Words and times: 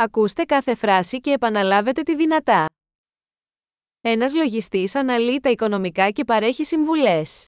Ακούστε 0.00 0.44
κάθε 0.44 0.74
φράση 0.74 1.20
και 1.20 1.30
επαναλάβετε 1.30 2.02
τη 2.02 2.16
δυνατά. 2.16 2.66
Ένας 4.00 4.34
λογιστής 4.34 4.94
αναλύει 4.94 5.40
τα 5.40 5.50
οικονομικά 5.50 6.10
και 6.10 6.24
παρέχει 6.24 6.64
συμβουλές. 6.64 7.46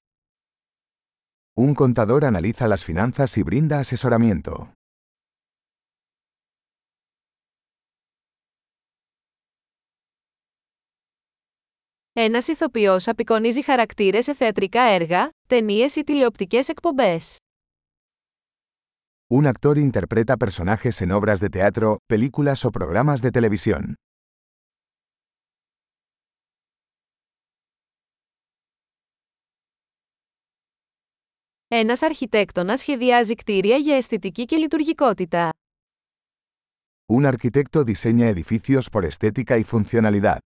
Un 1.61 1.73
contador 1.75 2.23
analiza 2.23 2.67
las 2.67 2.83
finanzas 2.83 3.37
y 3.37 3.43
brinda 3.43 3.79
asesoramiento. 3.79 4.71
Ένας 12.13 12.47
ηθοποιός 12.47 13.07
απεικονίζει 13.07 13.63
χαρακτήρες 13.63 14.23
σε 14.23 14.33
θεατρικά 14.33 14.81
έργα, 14.81 15.29
ταινίες 15.47 15.95
ή 15.95 16.03
τηλεοπτικές 16.03 16.69
εκπομπές. 16.69 17.37
Un 19.30 19.46
actor 19.46 19.76
interpreta 19.78 20.36
personajes 20.36 21.02
en 21.02 21.10
obras 21.10 21.40
de 21.40 21.48
teatro, 21.50 21.98
películas 22.06 22.64
o 22.64 22.70
programas 22.70 23.22
de 23.22 23.30
televisión. 23.30 23.94
Ένας 31.68 32.02
αρχιτέκτονας 32.02 32.80
σχεδιάζει 32.80 33.34
κτίρια 33.34 33.76
για 33.76 33.96
αισθητική 33.96 34.44
και 34.44 34.56
λειτουργικότητα. 34.56 35.50
Un 37.08 37.24
arquitecto 37.24 37.84
diseña 37.84 38.28
edificios 38.28 38.90
por 38.90 39.04
estética 39.04 39.58
y 39.58 39.64
funcionalidad. 39.64 40.38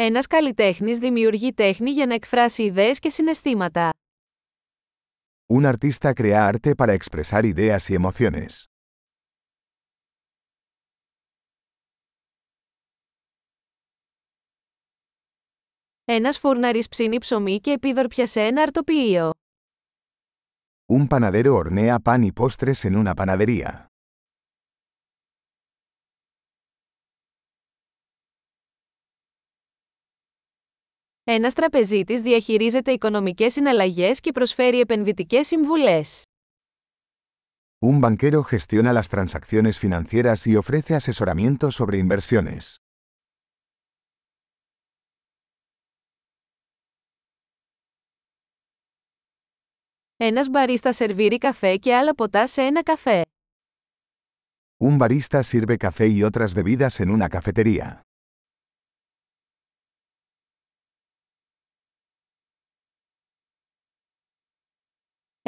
Ένας 0.00 0.26
καλλιτέχνης 0.26 0.98
δημιουργεί 0.98 1.52
τέχνη 1.52 1.90
για 1.90 2.06
να 2.06 2.14
εκφράσει 2.14 2.62
ιδέες 2.62 2.98
και 2.98 3.10
συναισθήματα. 3.10 3.90
Un 5.46 5.72
artista 5.74 6.12
crea 6.12 6.52
arte 6.52 6.74
para 6.74 6.96
expresar 6.98 7.44
ideas 7.44 7.78
y 7.90 7.94
emociones. 7.94 8.64
Ένας 16.04 16.38
φούρναρης 16.38 16.88
ψήνει 16.88 17.18
ψωμί 17.18 17.60
και 17.60 17.70
επίδορπια 17.70 18.26
σε 18.26 18.40
ένα 18.40 18.62
αρτοποιείο. 18.62 19.30
Un 20.92 21.08
panadero 21.08 21.54
hornea 21.54 21.98
pan 21.98 22.22
y 22.24 22.32
postres 22.32 22.84
en 22.84 22.96
una 22.96 23.14
panadería. 23.14 23.86
Ένας 31.27 31.53
τραπεζίτης 31.53 32.21
διαχειρίζεται 32.21 32.91
οικονομικές 32.91 33.53
συναλλαγές 33.53 34.19
και 34.19 34.31
προσφέρει 34.31 34.79
επενδυτικές 34.79 35.47
συμβουλές. 35.47 36.23
Un 37.85 37.99
banquero 37.99 38.41
gestiona 38.43 38.93
las 38.93 39.09
transacciones 39.09 39.77
financieras 39.79 40.47
y 40.47 40.55
ofrece 40.55 40.95
asesoramiento 40.95 41.71
sobre 41.71 41.97
inversiones. 41.97 42.75
Ένας 50.17 50.47
μπαρίστα 50.49 50.93
σερβίρει 50.93 51.37
καφέ 51.37 51.77
και 51.77 51.95
άλλα 51.95 52.15
ποτά 52.15 52.47
σε 52.47 52.61
ένα 52.61 52.83
καφέ. 52.83 53.21
Un 54.83 54.97
barista 54.97 55.39
sirve 55.43 55.77
café 55.77 56.07
y 56.07 56.23
otras 56.23 56.53
bebidas 56.53 56.99
en 56.99 57.09
una 57.09 57.27
cafetería. 57.29 58.01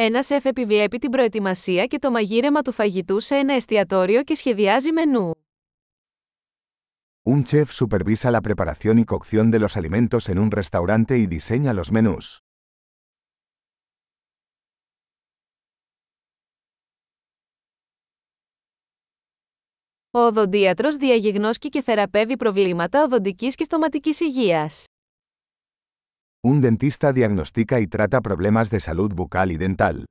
Ένας 0.03 0.27
σεφ 0.27 0.45
επιβλέπει 0.45 0.99
την 0.99 1.11
προετοιμασία 1.11 1.87
και 1.87 1.99
το 1.99 2.11
μαγείρεμα 2.11 2.63
του 2.63 2.73
φαγητού 2.73 3.21
σε 3.21 3.35
ένα 3.35 3.55
εστιατόριο 3.55 4.23
και 4.23 4.35
σχεδιάζει 4.35 4.93
μενού. 4.93 5.31
Un 7.31 7.43
chef 7.45 7.65
supervisa 7.65 8.31
la 8.31 8.41
preparación 8.41 8.99
y 8.99 9.05
cocción 9.05 9.51
de 9.51 9.59
los 9.59 9.77
alimentos 9.77 10.29
en 10.29 10.39
un 10.39 10.51
restaurante 10.51 11.19
y 11.19 11.27
diseña 11.27 11.73
los 11.73 11.91
menús. 11.93 12.39
Ο 20.11 20.19
οδοντίατρος 20.19 20.97
διαγιγνώσκει 20.97 21.69
και 21.69 21.83
θεραπεύει 21.83 22.37
προβλήματα 22.37 23.03
οδοντικής 23.03 23.55
και 23.55 23.65
στοματικής 23.65 24.21
υγείας. 24.21 24.85
Un 26.44 26.62
dentista 26.62 27.12
diagnostica 27.12 27.80
y 27.80 27.88
trata 27.88 28.22
problemas 28.22 28.70
de 28.70 28.80
salud 28.80 29.12
bucal 29.14 29.52
y 29.52 29.58
dental. 29.58 30.06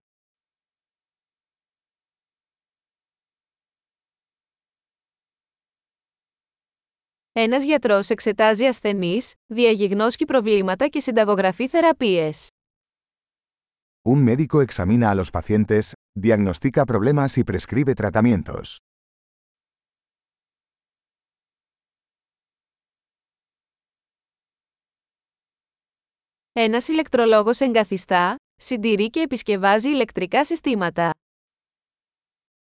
Ένας 7.36 7.64
γιατρός 7.64 8.10
εξετάζει 8.10 8.66
ασθενείς, 8.66 9.32
διαγιγνώσκει 9.46 10.24
προβλήματα 10.24 10.88
και 10.88 11.00
συνταγογραφεί 11.00 11.68
θεραπείες. 11.68 12.48
Un 14.06 14.22
médico 14.22 14.60
examina 14.60 15.10
a 15.10 15.14
los 15.14 15.30
pacientes, 15.30 15.94
diagnostica 16.12 16.84
problemas 16.84 17.38
y 17.38 17.44
prescribe 17.44 17.94
tratamientos. 17.94 18.66
Ένας 26.53 26.87
ηλεκτρολόγος 26.87 27.59
εγκαθιστά, 27.59 28.35
συντηρεί 28.55 29.09
και 29.09 29.19
επισκευάζει 29.19 29.89
ηλεκτρικά 29.89 30.45
συστήματα. 30.45 31.13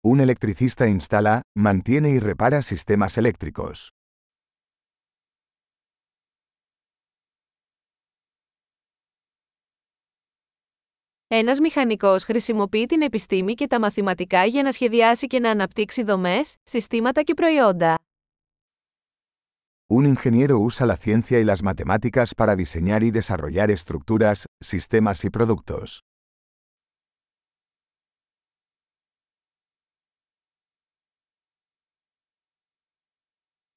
Un 0.08 0.20
electricista 0.20 0.86
instala, 0.98 1.40
mantiene 1.60 2.10
y 2.10 2.20
repara 2.20 2.62
sistemas 2.62 3.18
eléctricos. 3.18 3.88
Ένας 11.28 11.60
μηχανικός 11.60 12.24
χρησιμοποιεί 12.24 12.86
την 12.86 13.02
επιστήμη 13.02 13.54
και 13.54 13.68
τα 13.68 13.80
μαθηματικά 13.80 14.46
για 14.46 14.64
να 14.64 14.72
σχεδιάσει 14.72 15.28
και 15.28 15.40
να 15.40 15.50
αναπτύξει 15.50 16.04
δομές, 16.04 16.56
συστήματα 16.64 17.22
και 17.22 17.34
προϊόντα. 17.34 18.00
Un 19.93 20.05
ingeniero 20.06 20.59
usa 20.59 20.87
la 20.87 20.97
ciencia 20.97 21.41
y 21.41 21.45
las 21.45 21.62
matemáticas 21.62 22.34
para 22.34 22.56
diseñar 22.56 23.03
y 23.03 23.11
desarrollar 23.11 23.71
estructuras, 23.71 24.47
sistemas 24.61 25.25
y 25.25 25.31
productos. 25.31 26.03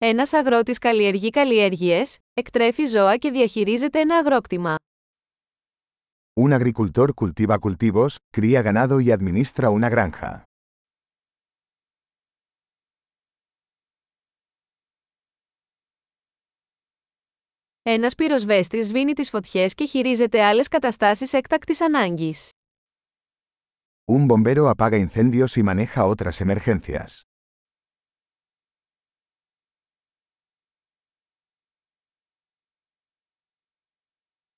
Ένας 0.03 0.33
αγρότης 0.33 0.77
καλλιεργεί 0.77 1.29
καλλιέργειες, 1.29 2.17
εκτρέφει 2.33 2.85
ζώα 2.85 3.17
και 3.17 3.31
διαχειρίζεται 3.31 3.99
ένα 3.99 4.17
αγρόκτημα. 4.17 4.75
Un 6.39 6.53
agricultor 6.53 7.13
cultiva 7.13 7.59
cultivos, 7.59 8.17
cría 8.31 8.61
ganado 8.61 8.99
y 8.99 9.11
administra 9.11 9.69
una 9.69 9.89
granja. 9.89 10.44
Ένας 17.88 18.14
πυροσβέστης 18.14 18.86
σβήνει 18.86 19.12
τις 19.12 19.30
φωτιές 19.30 19.74
και 19.74 19.86
χειρίζεται 19.86 20.42
άλλες 20.42 20.68
καταστάσεις 20.68 21.32
έκτακτης 21.32 21.80
ανάγκης. 21.80 22.50
Un 24.12 24.26
bombero 24.26 24.68
apaga 24.74 24.98
incendios 25.06 25.56
y 25.56 25.62
maneja 25.62 26.14
otras 26.14 26.40
emergencias. 26.40 27.20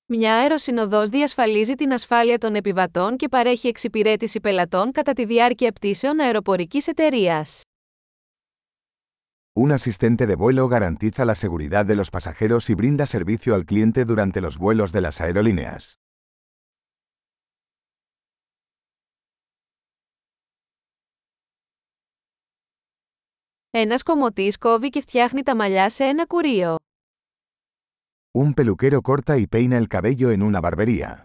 Μια 0.05 0.35
αεροσυνοδός 0.35 1.09
διασφαλίζει 1.09 1.75
την 1.75 1.93
ασφάλεια 1.93 2.37
των 2.37 2.55
επιβατών 2.55 3.17
και 3.17 3.27
παρέχει 3.27 3.67
εξυπηρέτηση 3.67 4.39
πελατών 4.39 4.91
κατά 4.91 5.13
τη 5.13 5.25
διάρκεια 5.25 5.71
πτήσεων 5.71 6.19
αεροπορικής 6.19 6.87
εταιρείας. 6.87 7.61
Un 9.56 9.70
asistente 9.70 10.26
de 10.26 10.34
vuelo 10.34 10.68
garantiza 10.68 11.24
la 11.24 11.34
seguridad 11.34 11.86
de 11.86 11.94
los 11.94 12.10
pasajeros 12.10 12.70
y 12.70 12.74
brinda 12.74 13.06
servicio 13.06 13.54
al 13.54 13.64
cliente 13.64 14.04
durante 14.04 14.40
los 14.40 14.58
vuelos 14.58 14.92
de 14.92 15.00
las 15.00 15.20
aerolíneas. 15.20 15.98
Ένας 23.76 24.02
κομωτής 24.02 24.58
κόβει 24.58 24.88
και 24.88 25.00
φτιάχνει 25.00 25.42
τα 25.42 25.56
μαλλιά 25.56 25.88
σε 25.88 26.04
ένα 26.04 26.26
κουρίο. 26.26 26.76
Un 28.38 28.52
peluquero 28.54 29.00
corta 29.02 29.38
y 29.38 29.46
peina 29.46 29.76
el 29.78 29.88
cabello 29.88 30.30
en 30.30 30.42
una 30.42 30.60
barbería. 30.60 31.24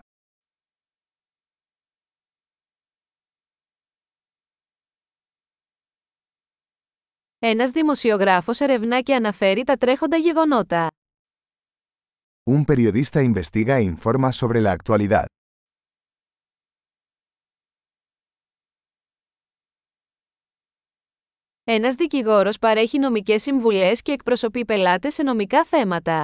Ένας 7.47 7.71
δημοσιογράφος 7.71 8.61
ερευνά 8.61 9.01
και 9.01 9.15
αναφέρει 9.15 9.65
τα 9.65 9.77
τρέχοντα 9.77 10.17
γεγονότα. 10.17 10.89
Un 12.51 12.65
periodista 12.65 13.21
investiga 13.33 13.79
e 13.79 13.95
informa 13.95 14.33
sobre 14.33 14.61
la 14.61 14.71
actualidad. 14.71 15.25
Ένας 21.65 21.95
δικηγόρος 21.95 22.59
παρέχει 22.59 22.99
νομικές 22.99 23.43
συμβουλές 23.43 24.03
και 24.03 24.13
εκπροσωπεί 24.13 24.65
πελάτες 24.65 25.15
σε 25.15 25.23
νομικά 25.23 25.65
θέματα. 25.65 26.23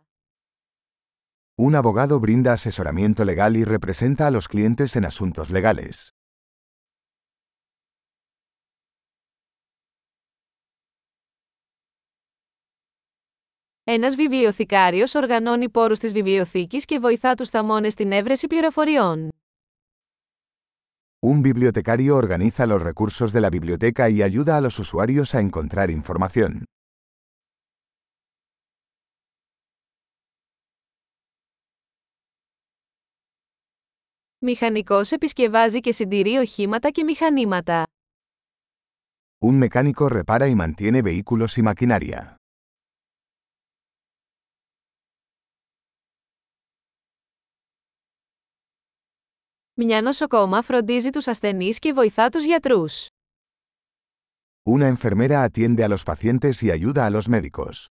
Un 1.63 1.75
abogado 1.75 2.21
brinda 2.21 2.53
asesoramiento 2.53 3.25
legal 3.25 3.57
y 3.57 3.65
representa 3.65 4.27
a 4.27 4.31
los 4.31 4.49
clientes 4.49 4.97
en 4.97 5.05
asuntos 5.05 5.51
legales. 5.51 6.20
Ένας 13.93 14.15
βιβλιοθηκάριος 14.15 15.15
οργανώνει 15.15 15.69
πόρους 15.69 15.99
της 15.99 16.13
βιβλιοθήκης 16.13 16.85
και 16.85 16.99
βοηθά 16.99 17.35
τους 17.35 17.49
θαμώνες 17.49 17.93
στην 17.93 18.13
έβρεση 18.13 18.47
πληροφοριών. 18.47 19.29
Un 21.27 21.43
bibliotecario 21.43 22.17
organiza 22.17 22.67
los 22.67 22.83
recursos 22.83 23.33
de 23.33 23.41
la 23.41 23.51
biblioteca 23.51 24.09
y 24.09 24.23
ayuda 24.23 24.57
a 24.57 24.61
los 24.61 24.79
usuarios 24.79 25.35
a 25.35 25.41
encontrar 25.41 25.91
información. 25.91 26.63
Μηχανικός 34.39 35.11
επισκευάζει 35.11 35.81
και 35.81 35.93
συντηρεί 35.93 36.37
οχήματα 36.37 36.91
και 36.91 37.03
μηχανήματα. 37.03 37.87
Un 39.45 39.59
mecánico 39.59 40.09
repara 40.09 40.49
y 40.49 40.55
mantiene 40.55 41.03
vehículos 41.03 41.59
y 41.59 41.63
maquinaria. 41.63 42.40
Μια 49.83 50.03
νοσοκόμα 50.03 50.63
φροντίζει 50.63 51.11
τους 51.11 51.27
ασθενείς 51.27 51.79
και 51.79 51.93
βοηθά 51.93 52.29
τους 52.29 52.45
γιατρούς. 52.45 53.09
Una 54.71 54.97
enfermera 54.97 55.43
atiende 55.43 55.85
a 55.85 55.89
los 55.89 56.03
pacientes 56.05 56.63
y 56.63 56.71
ayuda 56.71 57.07
a 57.07 57.11
los 57.11 57.27
médicos. 57.29 57.87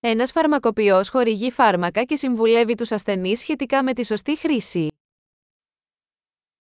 Ένας 0.00 0.32
φαρμακοποιός 0.32 1.08
χορηγεί 1.08 1.50
φάρμακα 1.50 2.04
και 2.04 2.16
συμβουλεύει 2.16 2.74
τους 2.74 2.92
ασθενείς 2.92 3.40
σχετικά 3.40 3.82
με 3.82 3.92
τη 3.92 4.04
σωστή 4.04 4.36
χρήση. 4.36 4.88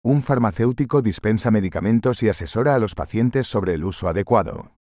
Un 0.08 0.22
farmacéutico 0.22 1.02
dispensa 1.02 1.52
medicamentos 1.52 2.22
y 2.24 2.30
asesora 2.30 2.76
a 2.76 2.80
los 2.80 2.94
pacientes 2.94 3.48
sobre 3.48 3.74
el 3.74 3.84
uso 3.84 4.08
adecuado. 4.08 4.77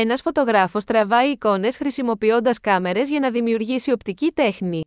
Ένας 0.00 0.20
φωτογράφος 0.20 0.84
τραβάει 0.84 1.30
εικόνες 1.30 1.76
χρησιμοποιώντας 1.76 2.60
κάμερες 2.60 3.08
για 3.08 3.20
να 3.20 3.30
δημιουργήσει 3.30 3.92
οπτική 3.92 4.32
τέχνη. 4.32 4.80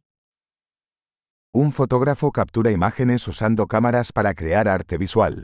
Un 1.57 1.71
fotógrafo 1.71 2.27
captura 2.39 2.71
imágenes 2.71 3.27
usando 3.27 3.65
cámaras 3.65 4.07
para 4.13 4.33
crear 4.33 4.67
arte 4.67 4.97
visual. 4.97 5.41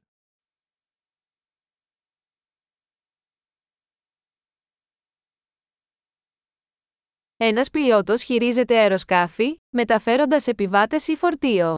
Ένας 7.38 7.70
πιλότος 7.70 8.24
χειρίζεται 8.24 8.80
αεροσκάφη, 8.80 9.60
μεταφέροντας 9.70 10.48
επιβάτες 10.48 11.08
ή 11.08 11.16
φορτίο. 11.16 11.76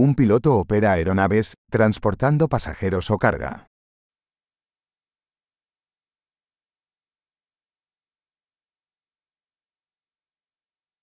Un 0.00 0.14
piloto 0.14 0.64
opera 0.64 0.92
aeronaves, 0.92 1.52
transportando 1.76 2.46
pasajeros 2.48 3.10
o 3.10 3.16
carga. 3.16 3.69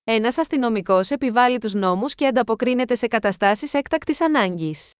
Ένας 0.10 0.38
αστυνομικός 0.38 1.12
επιβάλλει 1.12 1.58
τους 1.58 1.74
νόμους 1.74 2.16
και 2.16 2.28
ανταποκρίνεται 2.28 2.96
σε 2.96 3.08
καταστάσεις 3.08 3.74
έκτακτης 3.74 4.22
ανάγκης. 4.22 4.94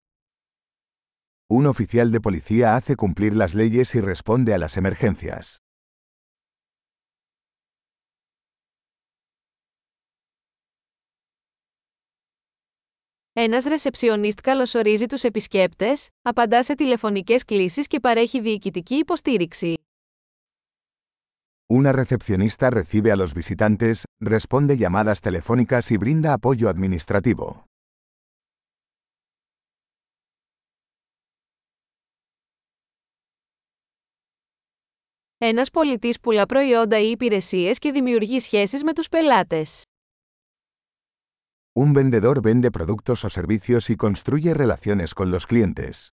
Un 1.54 1.72
oficial 1.74 2.12
de 2.12 2.20
policía 2.20 2.78
hace 2.78 2.96
cumplir 2.96 3.34
las 3.34 3.54
leyes 3.54 3.96
y 3.96 4.02
responde 4.02 4.54
a 4.54 4.58
las 4.58 4.78
emergencias. 4.82 5.56
Ένας 13.34 13.66
ρεσεψιονίστ 13.66 14.42
καλωσορίζει 14.42 15.06
τους 15.06 15.24
επισκέπτες, 15.24 16.10
απαντά 16.22 16.64
σε 16.64 16.76
τηλεφωνικές 16.76 17.44
κλήσεις 17.46 17.88
και 17.88 18.00
παρέχει 18.00 18.40
διοικητική 18.42 18.96
υποστήριξη. 18.96 19.74
Una 21.71 21.93
recepcionista 21.93 22.71
recibe 22.71 23.13
a 23.13 23.17
los 23.17 23.35
visitantes, 23.35 24.05
responde 24.21 24.77
llamadas 24.77 25.21
telefónicas 25.21 25.91
y 25.91 25.97
brinda 25.97 26.33
apoyo 26.35 26.69
administrativo. 26.69 27.65
Ένας 35.45 35.71
πολιτής 35.71 36.21
πουλά 36.21 36.47
προϊόντα 36.47 36.99
ή 36.99 37.11
υπηρεσίες 37.11 37.79
και 37.79 37.93
δημιουργεί 37.93 38.39
σχέσεις 38.39 38.83
με 38.83 38.93
τους 38.93 39.09
πελάτες. 39.09 39.83
Un 41.75 41.93
vendedor 41.95 42.41
vende 42.43 42.71
productos 42.71 43.25
o 43.25 43.31
servicios 43.31 43.89
y 43.91 43.97
construye 43.97 44.53
relaciones 44.55 45.15
con 45.15 45.31
los 45.31 45.47
clientes. 45.47 46.13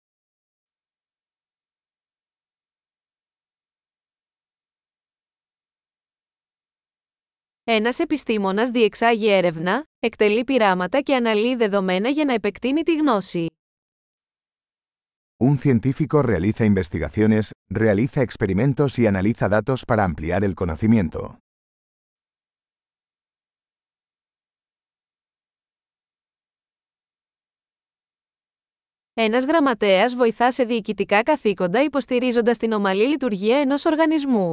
Ένας 7.71 7.99
επιστήμονας 7.99 8.71
διεξάγει 8.71 9.29
έρευνα, 9.29 9.85
εκτελεί 9.99 10.45
πειράματα 10.45 11.01
και 11.01 11.15
αναλύει 11.15 11.57
δεδομένα 11.57 12.09
για 12.09 12.25
να 12.25 12.33
επεκτείνει 12.33 12.83
τη 12.83 12.97
γνώση. 12.97 13.47
Un 15.45 15.57
científico 15.57 16.23
realiza 16.23 16.65
investigaciones, 16.65 17.51
realiza 17.75 18.23
experimentos 18.23 18.99
y 18.99 19.07
analiza 19.07 19.49
datos 19.49 19.85
para 19.87 20.05
ampliar 20.05 20.43
el 20.45 20.55
conocimiento. 20.55 21.37
Ένας 29.15 29.45
γραμματέας 29.45 30.15
βοηθά 30.15 30.53
σε 30.53 30.65
διοικητικά 30.65 31.23
καθήκοντα 31.23 31.83
υποστηρίζοντας 31.83 32.57
την 32.57 32.73
ομαλή 32.73 33.07
λειτουργία 33.07 33.59
ενός 33.61 33.85
οργανισμού. 33.85 34.51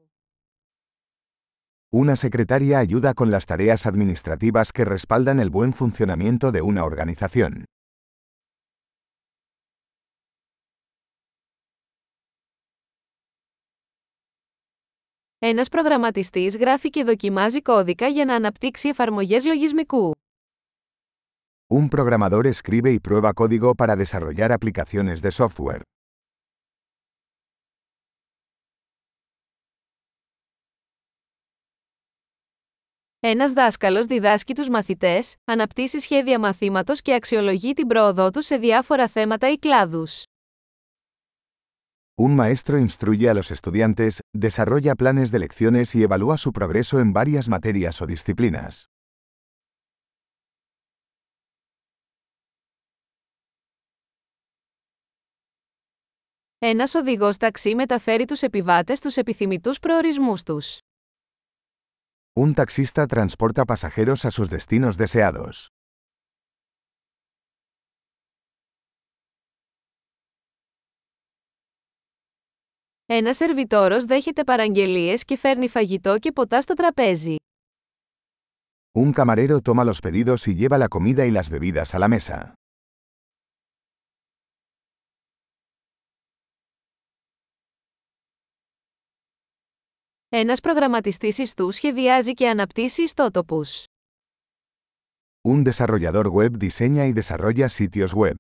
Una 1.95 2.15
secretaria 2.15 2.79
ayuda 2.79 3.15
con 3.15 3.31
las 3.31 3.47
tareas 3.47 3.85
administrativas 3.85 4.73
que 4.73 4.85
respaldan 4.85 5.41
el 5.41 5.51
buen 5.51 5.73
funcionamiento 5.73 6.53
de 6.53 6.63
una 6.63 6.85
organización. 6.85 7.65
Ένας 15.39 15.69
προγραμματιστής 15.69 16.57
γράφει 16.57 16.91
και 16.91 17.05
δοκιμάζει 17.05 17.63
κώδικα 17.63 18.07
για 18.07 18.25
να 18.25 18.35
αναπτύξει 18.35 18.89
εφαρμογές 18.89 19.45
λογισμικού. 19.45 20.15
Un 21.73 21.89
programador 21.89 22.47
escribe 22.47 22.93
y 22.93 22.99
prueba 22.99 23.33
código 23.33 23.75
para 23.75 23.95
desarrollar 23.97 24.51
aplicaciones 24.53 25.23
de 25.23 25.31
software. 25.31 25.83
Ένας 33.28 33.52
δάσκαλος 33.52 34.06
διδάσκει 34.06 34.54
τους 34.54 34.70
μαθητές, 34.70 35.36
αναπτύσσει 35.46 36.00
σχέδια 36.00 36.40
μαθήματος 36.40 37.02
και 37.02 37.14
αξιολογεί 37.14 37.74
την 37.74 37.88
πρόοδό 37.88 38.30
τους 38.30 38.46
σε 38.46 38.58
διάφορα 38.58 39.08
θέματα 39.08 39.52
ή 39.52 39.58
κλάδους. 39.58 40.24
Un 42.22 42.36
maestro 42.40 42.86
instruye 42.88 43.30
a 43.30 43.34
los 43.34 43.52
estudiantes, 43.52 44.20
desarrolla 44.48 44.96
planes 44.96 45.32
de 45.32 45.40
lecciones 45.40 45.96
y 45.96 46.02
evalúa 46.08 46.38
su 46.38 46.52
progreso 46.52 47.00
en 47.00 47.12
varias 47.14 47.48
materias 47.48 48.02
o 48.02 48.06
disciplinas. 48.06 48.84
Ένας 56.58 56.94
οδηγός 56.94 57.38
ταξί 57.38 57.76
μεταφέρει 57.76 58.26
τους 58.26 58.42
επιβάτες 58.42 58.98
στους 58.98 59.16
επιθυμητούς 59.18 59.80
προορισμούς 59.80 60.44
τους. 60.44 60.80
Un 62.38 62.54
taxista 62.54 63.08
transporta 63.08 63.64
pasajeros 63.64 64.26
a 64.26 64.32
sus 64.32 64.50
destinos 64.50 64.98
deseados. 64.98 65.68
Ένα 73.06 73.34
σερβιτόρος 73.34 74.06
δέχεται 74.06 74.44
παραγγελίες 74.44 75.24
και 75.26 75.38
φέρνει 75.38 75.68
φαγητό 75.70 76.18
και 76.20 76.32
ποτά 76.32 76.62
στο 76.62 76.74
τραπέζι. 76.74 77.36
Un 78.98 79.12
camarero 79.14 79.60
toma 79.62 79.84
los 79.84 80.00
pedidos 80.00 80.48
y 80.48 80.56
lleva 80.56 80.78
la 80.78 80.88
comida 80.88 81.26
y 81.26 81.32
las 81.32 81.50
bebidas 81.50 81.96
a 81.96 82.00
la 82.00 82.08
mesa. 82.08 82.54
Ένας 90.38 90.60
προγραμματιστής 90.60 91.38
ιστού 91.38 91.72
σχεδιάζει 91.72 92.34
και 92.34 92.50
αναπτύσσει 92.50 93.04
ιστότοπους. 93.04 93.84
Un 95.48 95.64
desarrollador 95.70 96.26
web 96.26 96.50
diseña 96.58 97.08
y 97.08 97.14
desarrolla 97.14 97.70
sitios 97.70 98.14
web. 98.16 98.34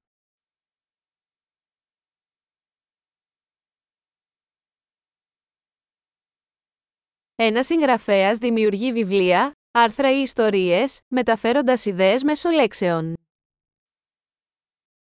Ένας 7.35 7.65
συγγραφέας 7.65 8.37
δημιουργεί 8.37 8.91
βιβλία, 8.91 9.51
άρθρα 9.71 10.17
ή 10.17 10.21
ιστορίες, 10.21 10.99
μεταφέροντας 11.07 11.85
ιδέες 11.85 12.23
μέσω 12.23 12.49
λέξεων. 12.49 13.13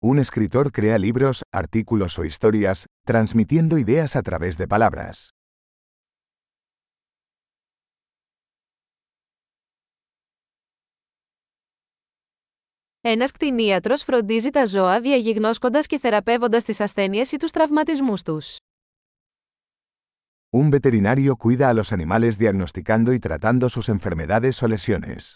Un 0.06 0.22
escritor 0.24 0.66
crea 0.70 0.98
libros, 0.98 1.40
artículos 1.56 2.18
o 2.18 2.24
historias, 2.24 2.84
transmitiendo 3.06 3.78
ideas 3.78 4.16
a 4.16 4.22
través 4.22 4.56
de 4.56 4.66
palabras. 4.66 5.28
Ένας 13.02 13.30
κτηνίατρος 13.30 14.02
φροντίζει 14.02 14.50
τα 14.50 14.64
ζώα 14.64 15.00
διαγιγνώσκοντας 15.00 15.86
και 15.86 15.98
θεραπεύοντας 15.98 16.64
τις 16.64 16.80
ασθένειες 16.80 17.32
ή 17.32 17.36
τους 17.36 17.50
τραυματισμούς 17.50 18.22
τους. 18.22 18.56
Un 20.56 20.70
veterinario 20.70 21.36
cuida 21.36 21.68
a 21.68 21.74
los 21.74 21.92
animales 21.92 22.38
diagnosticando 22.38 23.12
y 23.12 23.18
tratando 23.18 23.68
sus 23.68 23.88
enfermedades 23.88 24.62
o 24.62 24.66
lesiones. 24.68 25.34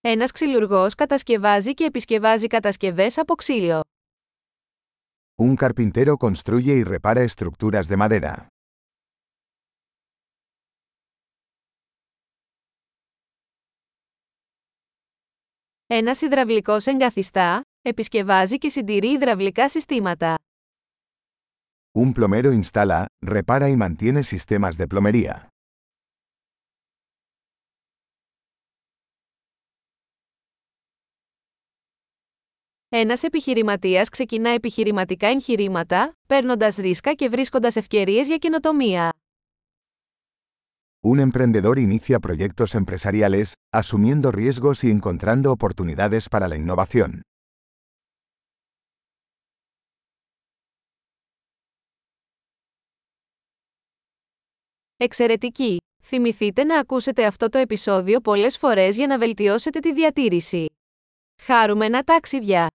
Ένας 0.00 0.30
ξυλουργός 0.30 0.94
κατασκευάζει 0.94 1.74
και 1.74 1.84
επισκευάζει 1.84 2.46
κατασκευές 2.46 3.18
από 3.18 3.34
ξύλο. 3.34 3.80
Un 5.42 5.54
carpintero 5.56 6.16
construye 6.16 6.74
y 6.76 6.84
repara 6.84 7.22
estructuras 7.22 7.88
de 7.88 7.96
madera. 7.96 8.51
Ένας 15.94 16.20
υδραυλικός 16.20 16.86
εγκαθιστά, 16.86 17.62
επισκευάζει 17.82 18.58
και 18.58 18.68
συντηρεί 18.68 19.08
υδραυλικά 19.08 19.68
συστήματα. 19.68 20.34
Un 21.98 22.12
plomero 22.12 22.62
instala, 22.62 23.06
repara 23.26 23.68
y 23.68 23.76
mantiene 23.76 24.22
sistemas 24.22 24.76
de 24.76 24.86
plomería. 24.86 25.46
Ένας 32.88 33.22
επιχειρηματίας 33.22 34.08
ξεκινά 34.08 34.50
επιχειρηματικά 34.50 35.26
εγχειρήματα, 35.26 36.12
παίρνοντας 36.26 36.76
ρίσκα 36.76 37.12
και 37.14 37.28
βρίσκοντας 37.28 37.76
ευκαιρίες 37.76 38.26
για 38.26 38.36
καινοτομία. 38.36 39.21
Un 41.04 41.18
emprendedor 41.18 41.80
inicia 41.80 42.20
proyectos 42.20 42.76
empresariales, 42.76 43.54
asumiendo 43.72 44.30
riesgos 44.30 44.84
y 44.84 44.90
encontrando 44.90 45.50
oportunidades 45.50 46.28
para 46.28 46.46
la 46.46 46.56
innovación. 46.56 47.20
Εξαιρετική! 54.96 55.76
Θυμηθείτε 56.02 56.64
να 56.64 56.78
ακούσετε 56.78 57.24
αυτό 57.26 57.48
το 57.48 57.58
επεισόδιο 57.58 58.20
πολλές 58.20 58.58
φορές 58.58 58.96
για 58.96 59.06
να 59.06 59.18
βελτιώσετε 59.18 59.78
τη 59.80 59.92
διατήρηση. 59.92 60.66
Χάρουμενα 61.42 62.02
ταξίδια! 62.02 62.72